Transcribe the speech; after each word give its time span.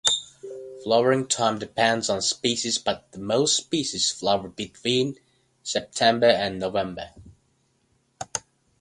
Flowering 0.83 1.27
time 1.27 1.59
depends 1.59 2.09
on 2.09 2.23
species 2.23 2.79
but 2.79 3.15
most 3.15 3.55
species 3.55 4.09
flower 4.09 4.47
between 4.49 5.17
September 5.61 6.25
and 6.25 6.57
November. 6.59 7.11